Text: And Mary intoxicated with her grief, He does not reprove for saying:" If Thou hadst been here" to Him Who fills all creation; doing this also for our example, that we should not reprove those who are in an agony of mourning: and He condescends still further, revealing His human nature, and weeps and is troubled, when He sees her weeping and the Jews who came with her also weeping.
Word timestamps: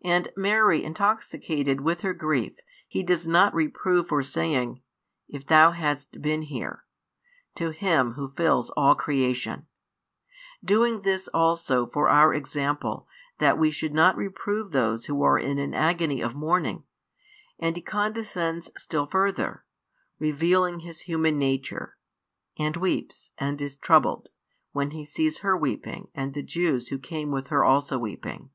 And 0.00 0.28
Mary 0.36 0.84
intoxicated 0.84 1.80
with 1.80 2.02
her 2.02 2.14
grief, 2.14 2.54
He 2.86 3.02
does 3.02 3.26
not 3.26 3.52
reprove 3.52 4.06
for 4.06 4.22
saying:" 4.22 4.80
If 5.28 5.44
Thou 5.44 5.72
hadst 5.72 6.22
been 6.22 6.42
here" 6.42 6.84
to 7.56 7.70
Him 7.70 8.12
Who 8.12 8.30
fills 8.36 8.70
all 8.70 8.94
creation; 8.94 9.66
doing 10.64 11.02
this 11.02 11.26
also 11.34 11.84
for 11.88 12.08
our 12.08 12.32
example, 12.32 13.08
that 13.40 13.58
we 13.58 13.72
should 13.72 13.92
not 13.92 14.16
reprove 14.16 14.70
those 14.70 15.06
who 15.06 15.20
are 15.24 15.36
in 15.36 15.58
an 15.58 15.74
agony 15.74 16.20
of 16.20 16.32
mourning: 16.32 16.84
and 17.58 17.74
He 17.74 17.82
condescends 17.82 18.70
still 18.80 19.06
further, 19.06 19.64
revealing 20.20 20.78
His 20.80 21.02
human 21.02 21.40
nature, 21.40 21.96
and 22.56 22.76
weeps 22.76 23.32
and 23.36 23.60
is 23.60 23.74
troubled, 23.74 24.28
when 24.70 24.92
He 24.92 25.04
sees 25.04 25.38
her 25.38 25.56
weeping 25.56 26.06
and 26.14 26.34
the 26.34 26.42
Jews 26.44 26.86
who 26.88 26.98
came 27.00 27.32
with 27.32 27.48
her 27.48 27.64
also 27.64 27.98
weeping. 27.98 28.50